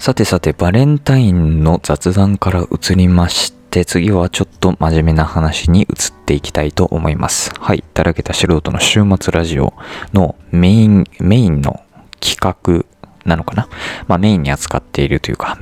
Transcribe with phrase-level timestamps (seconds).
[0.00, 5.86] さてさて、バレンタインの雑談から移りまして、次はちょっと真面目な話に移っ
[6.24, 7.52] ていきたいと思います。
[7.60, 7.84] はい。
[7.92, 9.74] だらけた素人の週末ラジオ
[10.14, 11.82] のメイン、メインの
[12.18, 12.86] 企画
[13.26, 13.68] なのかな？
[14.08, 15.58] まあメインに扱っているというか、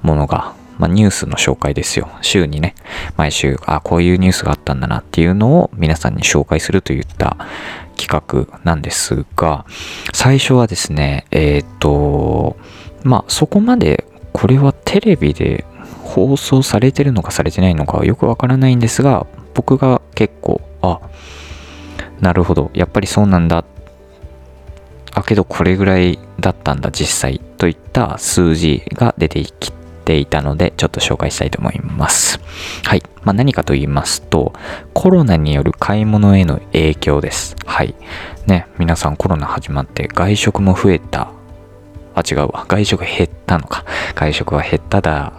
[0.00, 2.08] ものが、まあニュースの紹介ですよ。
[2.22, 2.74] 週にね、
[3.18, 7.36] 毎週、あ、こういうニュースがあったんだなっていうのを皆さんに紹介するといった
[7.98, 9.66] 企画なんですが、
[10.14, 12.56] 最初はですね、えっ、ー、と、
[13.02, 15.64] まあそこまでこれはテレビで
[16.02, 21.00] 放送されてるのかされてないのかはよくわからないんですが僕が結構あ
[22.20, 22.70] なるほど。
[22.74, 23.64] やっぱりそうなんだ。
[25.12, 27.40] あけどこれぐらいだったんだ実際。
[27.58, 29.72] といった数字が出てき
[30.04, 32.40] ていたのでちょっと紹介したいと思います。
[32.84, 34.52] はい、まあ、何かと言いますと
[34.94, 37.56] コロナによる買い物への影響です。
[37.66, 37.94] はい。
[38.46, 41.32] ね皆さんコロナ始まって外食も増えた。
[42.14, 42.64] あ、違うわ。
[42.68, 43.84] 外食減ったのか。
[44.14, 45.32] 外食は減っただ、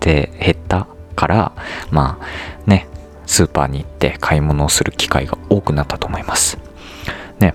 [0.00, 1.52] で、減ったから、
[1.90, 2.86] まあ、ね、
[3.26, 6.58] スーパーに行って買い物をする機会が多くなったと思います。
[7.40, 7.54] ね。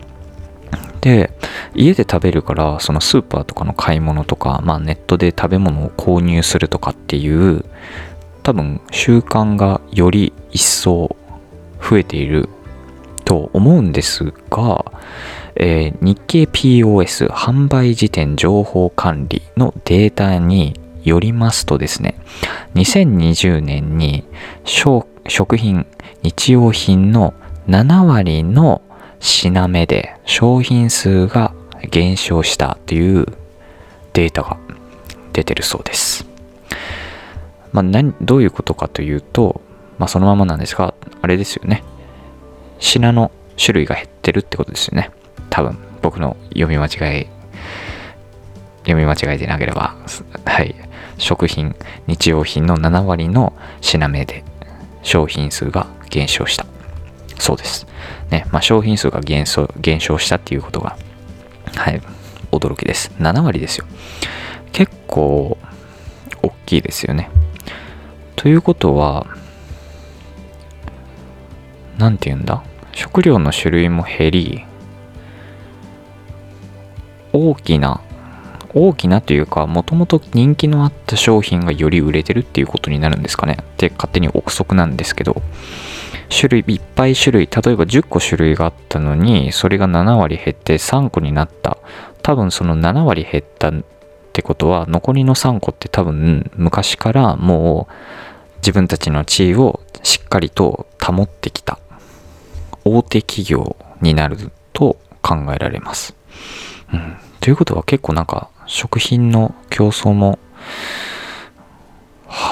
[1.01, 1.31] で、
[1.73, 7.65] 家で食べるから、そのスーパーとかの買い物とか、まあネットで食べ物を購入するとかっていう、
[8.43, 11.15] 多分習慣がより一層
[11.81, 12.49] 増えている
[13.23, 14.85] と思うんですが、
[15.63, 22.19] えー、日経 POS 販売時点情報管理のデータによりますとですね、
[22.73, 24.25] 2020年に
[25.27, 25.85] 食品、
[26.23, 27.35] 日用品の
[27.67, 28.81] 7割の
[29.19, 31.53] 品目で商品数が
[31.91, 33.27] 減少したという
[34.13, 34.57] データが
[35.31, 36.25] 出てるそうです。
[37.71, 39.61] まあ、どういうことかというと、
[39.99, 41.83] まあ、そのままなんですが、あれですよね。
[42.79, 43.31] 品の
[43.63, 45.11] 種類が減ってるってことですよね。
[45.49, 47.27] 多分僕の読み間違い
[48.83, 49.95] 読み間違えてなければ
[50.45, 50.75] はい
[51.17, 51.75] 食品
[52.07, 54.43] 日用品の7割の品目で
[55.03, 56.65] 商品数が減少した。
[57.37, 57.87] そうです。
[58.29, 60.97] ねまあ商品数が減少減少したっていうことが
[61.75, 62.01] はい
[62.51, 63.11] 驚きです。
[63.19, 63.85] 7割ですよ。
[64.71, 65.57] 結構
[66.41, 67.29] 大きいですよね。
[68.35, 69.27] ということは
[71.97, 72.63] 何て言うんだ？
[72.93, 74.65] 食料の種類も減り
[77.33, 78.01] 大きな
[78.73, 85.41] 大きなというかもともと人気のあった商品がより売れてるっていうことになるんですかねって勝手に憶測なんですけど
[86.29, 91.77] 種類いっぱい種類例えば10個種類があったのにそれが7割減って3個になった
[92.21, 93.73] 多分その7割減ったっ
[94.31, 97.93] てことは残りの3個って多分昔からもう
[98.57, 101.79] 自分たちの地位をしっかりと保ってきた
[102.85, 106.15] 大手企業になると考えられます。
[106.93, 107.17] うん。
[107.39, 110.39] ということは結構なんか食品の競争も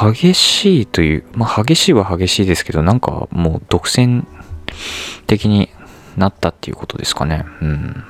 [0.01, 4.25] 激しいという、まあ激しいは激しいですけど、なんかもう独占
[5.27, 5.69] 的に
[6.17, 7.45] なったっていうことですかね。
[7.61, 8.03] うん。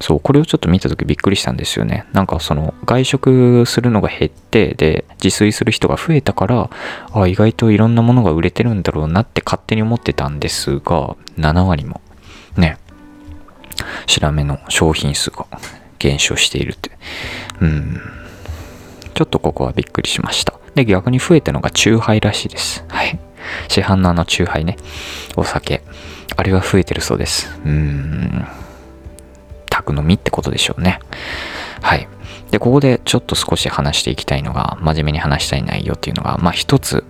[0.00, 2.06] そう、これをちょっと見た時びっくりしたんですよね。
[2.12, 6.70] なんかその外食するのが減って、で、自炊する人が増えたから、
[7.12, 12.00] あ、意外といろんなものが売れてるんだろうなって勝手に思ってたんですが、7割も
[12.56, 12.78] ね、
[14.06, 15.46] 白目の商品数が
[15.98, 16.90] 減少しているって。
[17.60, 18.00] うん。
[19.14, 20.54] ちょっとここはびっくりしました。
[20.74, 22.84] で、逆に増えたのがチューハイらしいです。
[22.88, 23.18] はい。
[23.68, 24.76] 市販のあのチューハイね。
[25.36, 25.82] お酒。
[26.36, 27.48] あれは増えてるそうです。
[27.64, 28.48] うーん。
[29.68, 31.00] 宅飲みってことでしょうね。
[31.82, 32.08] はい。
[32.50, 37.04] で、ここでちょっと少し話していきたいのが、真面目に話したい内容っていうのが、まあ一つ、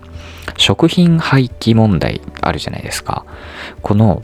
[0.57, 3.25] 食品廃棄問題あるじゃないですか。
[3.81, 4.21] この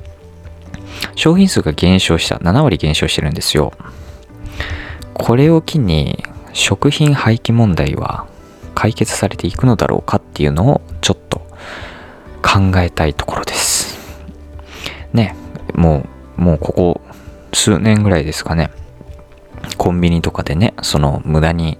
[1.17, 3.73] 商品数が減少した、7割減少してるんですよ。
[5.15, 6.23] これを機に
[6.53, 8.27] 食品廃棄問題は
[8.75, 11.39] 解決されていくのだろうかっていうのをちょっと
[12.43, 13.97] 考えたいところです。
[15.11, 15.35] ね、
[15.73, 16.05] も
[16.37, 17.01] う、もうここ
[17.51, 18.69] 数年ぐらいですかね。
[19.79, 21.79] コンビニとかでね、その無駄に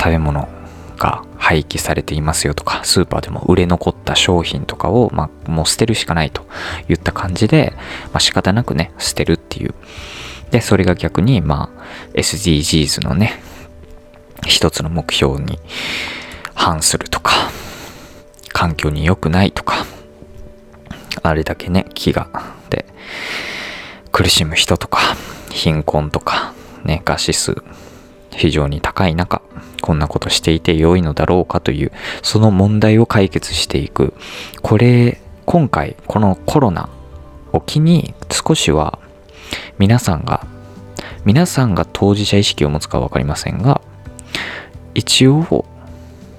[0.00, 0.48] 食べ物
[0.98, 6.46] が廃棄されていますよとか、スーパーでも売れ残った商品とかを、まあ、もう捨てるしかないと
[6.88, 7.72] いった感じで、
[8.06, 9.74] まあ、仕方なくね、捨てるっていう。
[10.50, 11.82] で、それが逆に、まあ、
[12.14, 13.40] SDGs のね、
[14.46, 15.58] 一つの目標に
[16.54, 17.32] 反するとか、
[18.52, 19.86] 環境に良くないとか、
[21.22, 22.26] あれだけね、飢餓
[22.70, 22.86] で
[24.10, 25.00] 苦しむ人とか、
[25.50, 26.54] 貧困とか、
[26.84, 27.62] ね、餓死数
[28.34, 29.42] 非常に高い中、
[29.82, 31.92] こんなことしていて良いのだろうかという、
[32.22, 34.14] その問題を解決していく。
[34.62, 36.88] これ、今回、このコロナ
[37.52, 38.98] を機に少しは
[39.78, 40.46] 皆さんが、
[41.24, 43.82] 皆さんが当事者意識を持つかわかりませんが、
[44.94, 45.66] 一応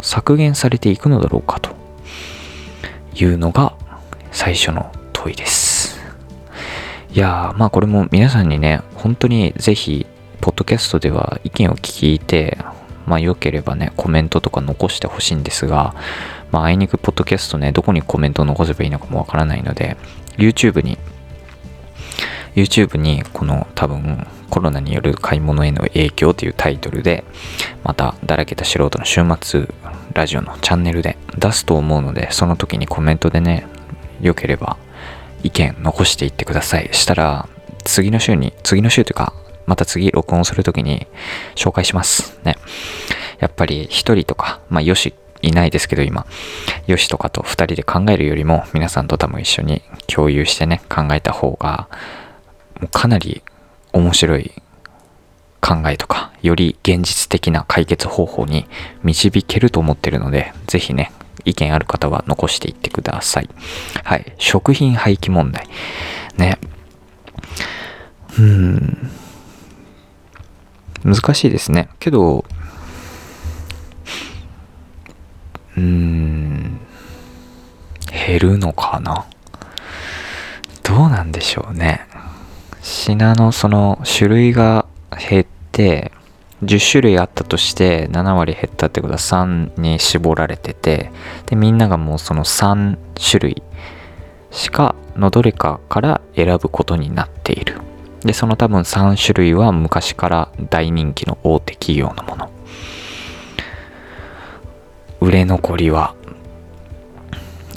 [0.01, 1.71] 削減されていくのだろうかと
[3.15, 3.75] いうのが
[4.31, 5.99] 最初の問いです
[7.13, 10.05] いやーまあこれも皆さんにね本当にぜひ
[10.41, 12.57] ポッドキャストでは意見を聞いて
[13.05, 15.95] まあ良ければねコメントとか残してほしいんですが
[16.51, 19.97] まああいにくポッドキャストねどこにコメントを残せばいいのかもわからないので
[20.37, 20.97] YouTube に
[22.55, 27.23] YouTube にこの多分コロナによる買い物への影響というタイトルで
[27.83, 29.67] まただらけた素人の週末
[30.13, 33.65] ラジオのチャンネルで出すと思うのでその時にコメントでね
[34.21, 34.77] 良ければ
[35.41, 36.89] 意見残していってください。
[36.93, 37.49] したら
[37.83, 39.33] 次の週に次の週というか
[39.65, 41.07] また次録音する時に
[41.55, 42.39] 紹介します。
[42.43, 42.55] ね。
[43.39, 46.25] やっぱり一人とかまあよしいないですけど今
[46.87, 51.89] よしとかと2人で考えるよりも皆さんと多分一緒に共有してね考えた方が
[52.79, 53.43] もうかなり
[53.91, 54.53] 面白い
[55.59, 58.65] 考えとかより現実的な解決方法に
[59.03, 61.11] 導けると思ってるので是非ね
[61.45, 63.49] 意見ある方は残していってください。
[64.03, 64.33] はい。
[64.37, 65.67] 食品廃棄問題。
[66.37, 66.57] ね。
[68.39, 69.11] うん。
[71.03, 71.89] 難しいですね。
[71.99, 72.45] けど
[75.75, 76.79] うーん
[78.11, 79.25] 減るのかな？
[80.83, 82.07] どうなんでしょうね。
[82.81, 86.11] 品のその種類が減って
[86.63, 91.11] 10種類あったとして7割減ったってことは3に絞られてて
[91.45, 93.63] でみんながもうその3種類
[94.51, 97.81] しかのどれかから選ぶことになっている。
[98.23, 102.49] でその多分3種類は昔から大人気の大手企業のもの。
[105.19, 106.15] 売れ残りは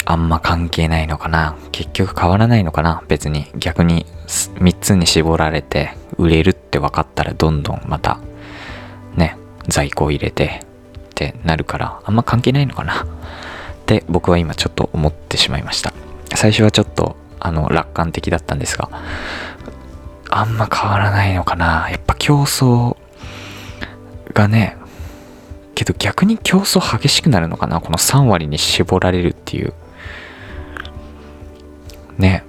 [0.05, 1.57] あんま関係ないのかな。
[1.73, 3.03] 結局変わらないのかな。
[3.09, 3.47] 別に。
[3.57, 8.19] 逆に3つに絞られて売れるって分かったらどんどんまた
[9.17, 9.37] ね
[9.69, 10.63] 在庫を入れて
[11.11, 13.03] ってなるからあんま関係ないのかな。
[13.03, 13.07] っ
[13.87, 15.93] て僕は今ちょっと思ってしまいました。
[16.35, 18.91] 最初はちょっとあの楽観的だったんですが
[20.39, 21.89] あんま変わらないのかな。
[21.91, 22.97] やっぱ競争
[24.35, 24.77] がね
[25.75, 27.81] けど逆に競争激しくなるのかな。
[27.81, 29.73] この3割に絞られるっていう。
[32.19, 32.45] ね。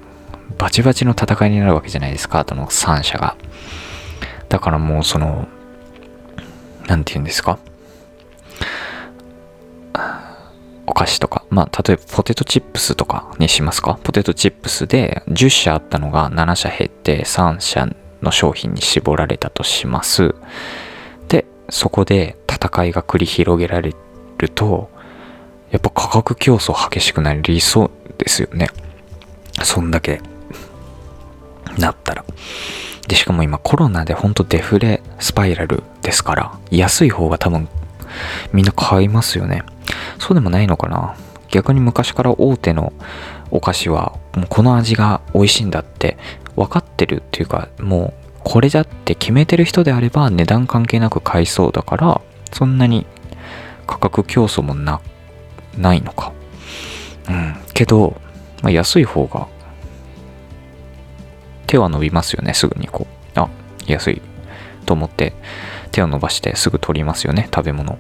[0.57, 2.39] バチバチの戦いになるわけじゃないですか。
[2.39, 3.37] あとの3社が。
[4.49, 5.47] だからもうその
[6.87, 7.57] 何て言うんですか。
[10.87, 11.45] お菓子とか。
[11.49, 13.99] まあ例えばポテトチップスとかにしますか。
[14.03, 17.87] ポテトチップスで10社あったのが7社減って3社
[18.21, 20.33] の商品に絞られたとします。
[21.27, 23.93] でそこで戦いが繰り広げられ
[24.37, 24.89] ると
[25.71, 28.69] やっぱ価格競争激しくなりそうですよね。
[29.63, 30.21] そんだけ。
[31.77, 32.25] なったら。
[33.07, 37.67] で、しかも今コロナでほんとデフレスパイラルですから、安い方が多分
[38.53, 39.63] みんな買いますよね。
[40.19, 41.15] そうでもないのかな
[41.49, 42.93] 逆に昔から大手の
[43.51, 46.17] お菓子はもうこの味が美味しいんだって
[46.55, 52.21] 分かってるっていうかもうこれじゃって決めてる人であれば値段関係なく買いそうだから
[52.51, 53.05] そんなに
[53.85, 54.99] 価格競争もな
[55.77, 56.33] ないのか
[57.29, 58.19] うんけど、
[58.61, 59.47] まあ、安い方が
[61.67, 63.05] 手は伸びますよね、すぐにこ
[63.35, 63.39] う。
[63.39, 63.49] あ、
[63.85, 64.21] 安い
[64.87, 65.33] と思って
[65.91, 67.99] 手を伸ばしてすぐ取りますよね、食べ物。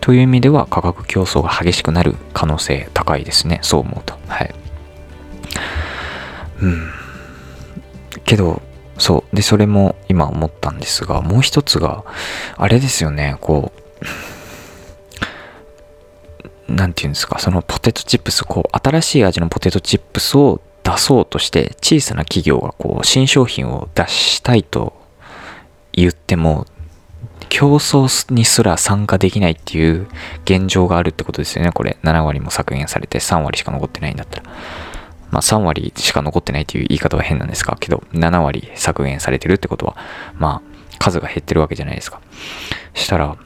[0.00, 4.14] という意味では価格競争が激しくなる可能性高いですね、そう思うと。
[4.28, 4.54] はい。
[6.62, 6.90] うん。
[8.24, 8.62] けど、
[8.98, 9.36] そう。
[9.36, 12.04] で、それも今思ったんですが、もう一つが、
[12.56, 13.72] あれですよね、こ
[16.68, 24.94] う、なんていうんですか、そのポテトチップス、こう、新しい味のポテトチップスを出そうとして小さな企業がこう新商品を出したいと
[26.00, 26.66] 言っても
[27.48, 30.06] 競争にすら参加できないっていう
[30.44, 31.72] 現状があるってことですよね。
[31.72, 34.50] これ7割も削減されて3割しか残ってないんだったら。
[35.30, 37.76] まあ3割しか残ってないっていう言い方は変なんですか？
[37.78, 39.96] けど7割削減されてるってことは
[40.38, 42.20] まあ数が減ってるわけじゃないですか。
[42.94, 43.36] したら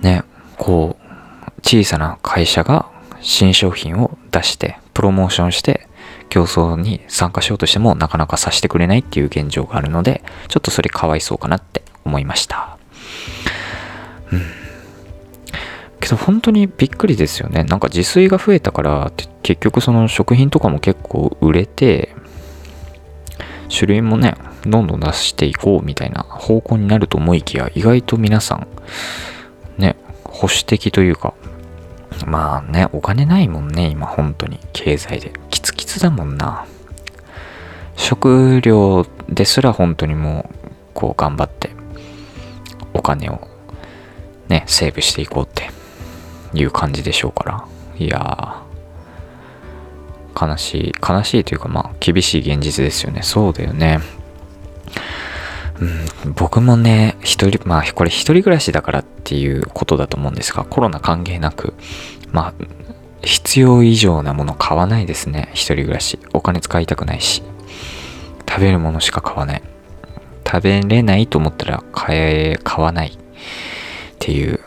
[0.00, 0.24] ね
[0.56, 2.90] こう小さな会社が
[3.20, 5.88] 新商品を出してプロモーションして
[6.28, 12.78] 競争に参加しようとしてもなかなかさせてくれないっていう現状があるのでちょっとそれかわいそうかなって思いました
[14.32, 14.40] うん
[16.00, 19.12] けど本当にびっくりですよねなんか自炊が増えたから
[19.42, 22.14] 結局その食品とかも結構売れて
[23.74, 24.34] 種類もね
[24.66, 28.68] どんどん出していこうみたいな方向になると思いきや意外と皆さん
[29.78, 31.32] ね保守的というか
[32.26, 34.60] まあね、お金ないもんね、今、本当に。
[34.72, 35.32] 経済で。
[35.50, 35.60] キ
[36.00, 36.66] だもんな。
[37.96, 41.70] 食料ですら本当にもう、こう頑張って、
[42.92, 43.48] お金を
[44.48, 45.70] ね、セーブしていこうって
[46.52, 47.64] いう感じでしょうから。
[47.98, 48.62] いや、
[50.40, 53.22] 悲しい、悲しいというかまあ厳しい現実ですよね。
[53.22, 54.00] そうだよね。
[55.80, 61.74] うん、僕もね、一人、まあこれ一人暮らしだからっていうことだと思うんですが、コロナ関係なく、
[62.30, 62.54] まあ、
[63.24, 65.48] 必要以上なもの買わないですね。
[65.52, 66.18] 一人暮らし。
[66.32, 67.42] お金使いたくないし。
[68.48, 69.62] 食べるものしか買わない。
[70.46, 73.12] 食べれないと思ったら買え、買わないっ
[74.18, 74.60] ていう、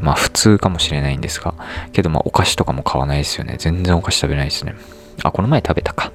[0.00, 1.54] まあ普通かもしれないんですが、
[1.92, 3.56] けどまあお菓子とかも買わないですよね。
[3.58, 4.74] 全然お菓子食べないですね。
[5.22, 6.12] あ、この前食べたか。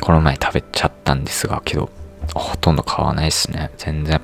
[0.00, 1.90] この前食べちゃったんですが、けど、
[2.34, 3.70] ほとんど買わないですね。
[3.76, 4.20] 全然。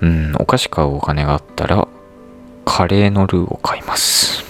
[0.00, 1.88] うん、お菓子買うお金があったら、
[2.64, 4.49] カレーのルーを買います。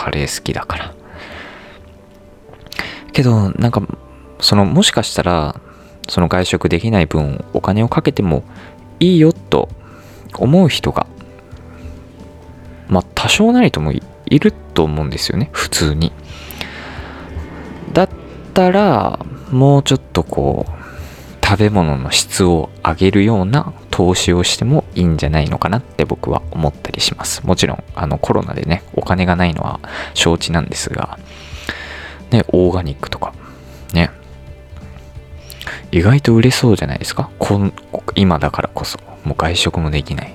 [0.00, 0.94] カレー好きだから。
[3.12, 3.82] けど、なんか、
[4.40, 5.60] その、もしかしたら、
[6.08, 8.42] その外食できない分、お金をかけても
[8.98, 9.68] いいよと
[10.38, 11.06] 思う人が、
[12.88, 14.00] まあ、多少なりともい
[14.38, 16.12] ると思うんですよね、普通に。
[17.92, 18.08] だっ
[18.54, 19.18] たら、
[19.50, 27.46] もうちょっとこう、食べ物の質を上げるような投資をしてもいいんじゃないのかなって僕は思ったりします。
[27.46, 29.78] もちろん、あのコロナでね、お金がないのは
[30.14, 31.18] 承知なんですが、
[32.30, 33.34] ね、オーガニックとか、
[33.92, 34.08] ね、
[35.92, 37.28] 意外と売れそうじゃないですか？
[37.38, 37.74] こん
[38.14, 40.34] 今だからこそ、もう外食もできない。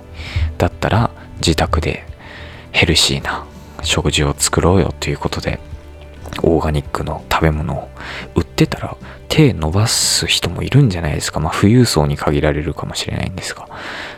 [0.59, 2.05] だったら、自宅で
[2.71, 3.47] ヘルシーな
[3.81, 5.59] 食事を作ろうよということで、
[6.45, 7.89] オーガニックの食べ物を
[8.35, 8.95] 売ってたら
[9.27, 11.39] 手伸ばす人もいるんじゃないですか。
[11.39, 13.67] まあ、富裕層に限られるかもしれないんですが。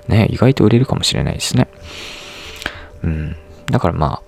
[0.10, 1.68] ね、意外と売れるかもしれないですね。
[3.04, 3.36] うん。
[3.68, 4.22] だからまあ、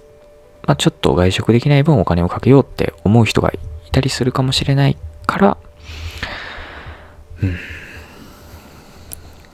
[0.66, 3.60] まあ、ちょっと外食できない分お金をかけようって思う人がい
[3.92, 5.58] たりするかもしれないから、
[7.44, 7.58] うん。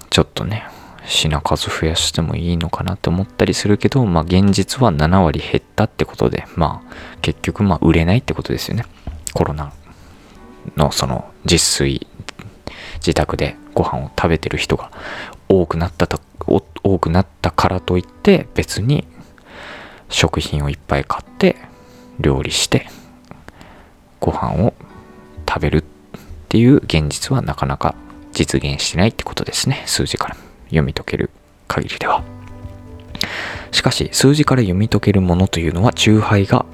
[0.10, 0.68] ちょっとね、
[1.06, 8.86] 品数増やしてもいいのかなって思ったりするけど、まあ現実は7割減ったってことで、まあ結局まあ売れないってことですよね。
[9.34, 9.72] コロナ
[10.76, 12.08] のその自炊、
[12.98, 14.92] 自宅でご飯を食べてる人が
[15.48, 16.20] 多くなったと、
[16.84, 19.08] 多くなったからといって別に
[20.10, 21.56] 食品をいっぱい買って
[22.20, 22.88] 料理して
[24.20, 24.74] ご飯を
[25.48, 25.84] 食べるっ
[26.50, 27.96] ていう現実はなかなか
[28.32, 29.84] 実現してないってことですね。
[29.86, 30.38] 数字から
[30.75, 31.29] 読み解ける
[31.67, 32.24] 限りでは。
[33.72, 36.65] しかし、数字から読み解けるものというのは、酎ハイが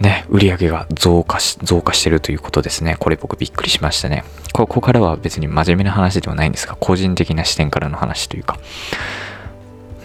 [0.00, 2.96] ね、売り上げが増加し、増加してるということですね。
[2.98, 4.24] これ僕びっくりしましたね。
[4.52, 8.58] ここからは別に真面目な話ではないんですが、個人的な視点からの話というか。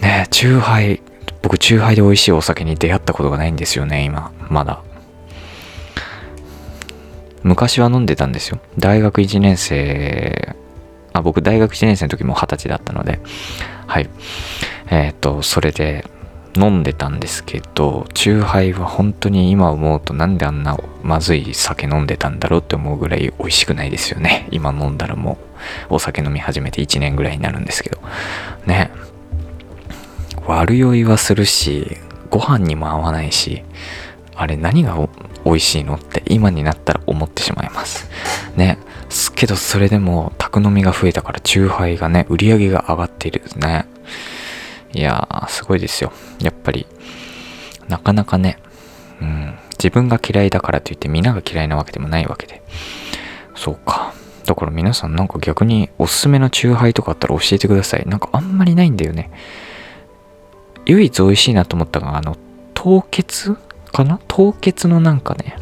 [0.01, 1.01] ね、チューハイ、
[1.41, 4.31] 僕チューハイで美味しいお酒に出会ったことがないんですよね、今。
[4.49, 4.81] まだ。
[7.43, 8.59] 昔は飲んでたんですよ。
[8.77, 10.55] 大学1年生、
[11.19, 13.19] あ、僕大学1年生の時も20歳だったので、
[13.85, 14.09] はい。
[14.89, 16.05] えっ、ー、と、それで、
[16.57, 24.47] 飲んでたんですけど、チューハイは本当に今思うとなんであんなまずい酒飲んでたんだろうって思うぐらい美味しくないですよね。
[24.51, 25.37] 今飲んだらも
[25.89, 28.01] うお酒飲み始めて1年ぐらいになるんですけど。
[28.65, 28.91] ね。
[30.47, 31.97] 悪酔いはするし、
[32.29, 33.63] ご飯にも合わないし、
[34.35, 34.97] あれ何が
[35.45, 38.09] 美味しいのって今になったら思ってしまいます。
[38.55, 38.79] ね。
[39.09, 43.85] すけどそれでも宅飲みが増えたからチューハイがね、売り上げが上がっているですね。
[44.93, 46.11] いやー、すごいですよ。
[46.39, 46.87] やっぱり、
[47.87, 48.59] なかなかね、
[49.21, 52.61] うん、自分が嫌いだからといって皆が嫌いなわけでもないわけで。
[53.55, 54.13] そうか。
[54.45, 58.05] だから皆さんなんか逆におすすめのチューハイとかあったら教えてください。
[58.05, 59.29] なんかあんまりないんだよね。
[60.85, 62.37] 唯一美味しいなと思ったのが、あの、
[62.73, 63.57] 凍結
[63.91, 64.19] かな？
[64.27, 65.57] 凍結のなんかね、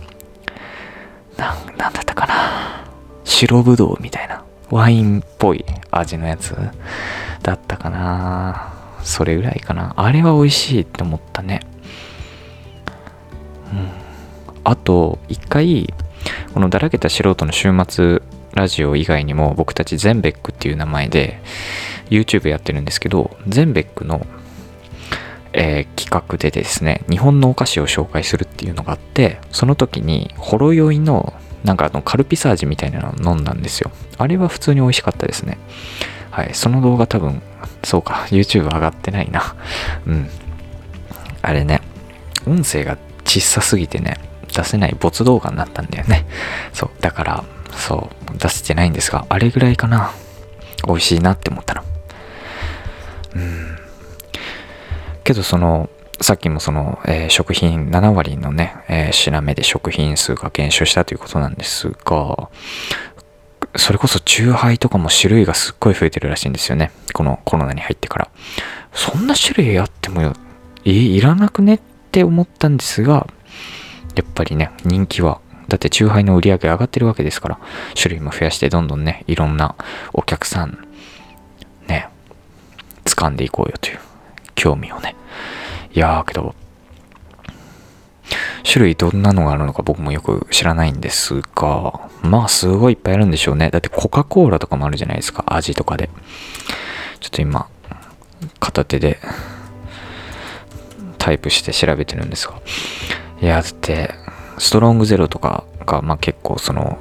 [1.38, 2.75] な、なんだったかな？
[3.26, 4.44] 白ぶどうみたいな。
[4.72, 6.56] ワインっぽい味のやつ
[7.44, 8.74] だったかな。
[9.04, 9.94] それぐらいかな。
[9.98, 11.60] あれは美味しいって思ったね。
[13.72, 13.90] うん。
[14.64, 15.94] あと、一回、
[16.54, 18.22] このだらけた素人の週末
[18.54, 21.40] ラジオ以外にも僕たちゼンベックっていう名前で
[22.10, 24.26] YouTube やってるんですけど、ゼンベックの、
[25.54, 31.34] えー、企画でですね、日本のお菓子を紹介するっていうのがあって、その時にほろ酔いの
[31.66, 33.92] なんかあのカルピサ味みたいなの飲んだんですよ。
[34.18, 35.58] あれは普通に美味しかったですね。
[36.32, 37.42] はい、その動画多分
[37.84, 39.56] そうか、YouTube 上がってないな。
[40.06, 40.30] うん。
[41.42, 41.82] あれね、
[42.48, 44.18] 音声が小さすぎてね、
[44.54, 46.26] 出せない没動画になったんだよね。
[46.74, 50.12] そう、だから、そう、出せてないんですが、あれぐらいかな。
[50.88, 51.84] 美味しいなって思ったの。
[53.36, 53.78] うん。
[55.24, 55.90] けど、その、
[56.22, 62.50] さっきもその、えー、食品7割のね、えー、品目で食品数が減少したということなんですが、
[63.78, 66.92] それこそチューハイとかも種類がすっごい増えてるらしいんですよね。
[67.14, 68.30] このコロナに入ってから。
[68.94, 70.34] そんな種類あっても
[70.86, 71.80] いいらなくねっ
[72.12, 73.28] て思ったんですが、
[74.16, 77.60] やっぱりね、人気は、だってチューハイの売り上げ上がってるわけですから、
[77.94, 79.76] 種類も増やしてどんどんね、いろんな
[80.14, 80.88] お客さん、
[81.88, 82.08] ね、
[83.04, 84.00] 掴んでいこうよという
[84.56, 85.16] 興味をね。
[85.96, 86.54] いやーけど、
[88.70, 93.70] 種類どんなのがあるのか僕もよく知らないんですが、まあすごいいっぱいあるんでしょうね。
[93.70, 96.10] だってコカ・コーラとかもあるじゃないですか、味とかで。
[97.22, 97.68] ちょっと今、
[98.60, 99.20] 片手で
[101.18, 102.56] タイプして調べてるんですが。
[103.42, 104.14] いや、だって、
[104.58, 106.98] ストロングゼロとかが、まあ結構その、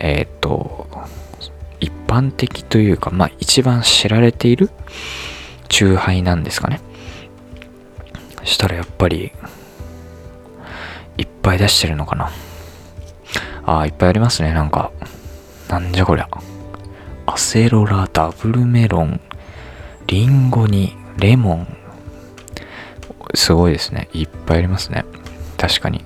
[0.00, 0.88] えっ、ー、と、
[1.78, 4.70] 一般的というか、まあ一番知られている
[5.68, 6.80] 酎ハイなんですかね。
[8.48, 9.32] したらやっぱり、
[11.16, 12.30] いっぱい出してるのかな。
[13.64, 14.90] ああ、いっぱいありますね、なんか。
[15.68, 16.28] なんじゃこりゃ。
[17.26, 19.20] アセロラ、ダブルメロン、
[20.06, 21.76] リンゴに、レモン。
[23.34, 24.08] すごいですね。
[24.14, 25.04] いっぱいありますね。
[25.58, 26.04] 確かに。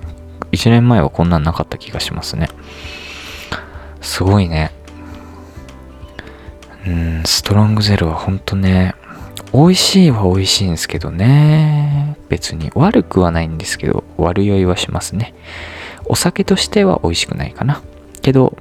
[0.51, 2.49] 1年前はこんなんなかった気がしますね。
[4.01, 4.71] すごいね。
[6.85, 8.95] うん、ストロングゼロはほんとね、
[9.53, 12.17] 美味しいは美味しいんですけどね。
[12.27, 15.35] 別に悪くはないんですけど、悪酔いはしますね。
[16.05, 17.81] お酒としては美味しくないかな。
[18.23, 18.57] けど、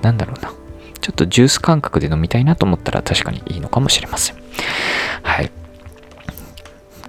[0.00, 0.52] なんだろうな。
[1.00, 4.36] ちょっとジュース感覚で飲みたいなと思ったら確かにいいのかもしれません。
[5.22, 5.50] はい。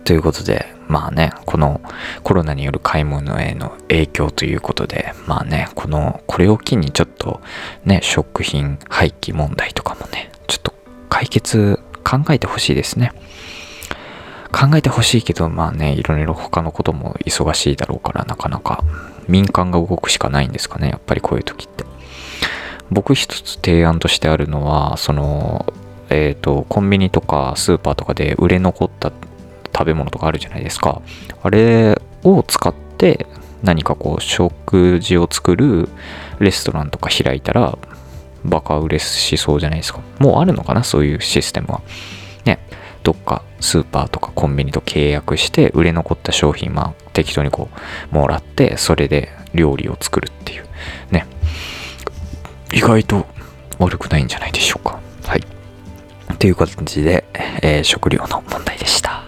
[0.04, 1.80] ということで、まあね、この
[2.24, 7.40] コロナによる買い物への影響ということで、まあね、この、これを機にちょっと
[7.86, 10.74] ね、食品廃棄問題とかもね、ちょっと
[11.08, 13.12] 解決考えてほしいですね。
[14.52, 18.84] 考えてほしいけど、まあね、いろいろ他のことも忙しいだろうから、なかなか
[19.28, 21.86] 民間が動くしかないんですかね、やっぱりこういう時って。
[22.92, 25.66] 僕一つ提案としてあるのは、その、
[26.10, 29.14] えっ、ー、と、コンビニとかスーパーとかで売れ残った
[29.74, 31.02] 食べ物とかあるじゃないですか。
[31.42, 33.26] あれを使って
[33.64, 35.88] 何かこう食事を作る
[36.40, 37.78] レストランとか開いたら
[38.44, 40.02] バカ売れしそうじゃないですか。
[40.20, 40.84] もうあるのかな？
[40.84, 41.82] そういうシステムは。
[42.46, 42.60] ね。
[43.04, 47.70] どっかスーパーとかコンビニと契約して売れ残った商品まあ適当にこ
[48.12, 50.66] うもらってそれで料理を作るっていう
[51.10, 51.26] ね。
[52.72, 53.26] 意外と
[53.80, 55.00] 悪くないんじゃないでしょうか。
[55.26, 55.44] はい。
[56.38, 57.26] という感じで、
[57.62, 59.24] えー、食料の問題でした。